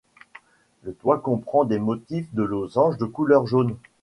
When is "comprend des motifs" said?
1.19-2.33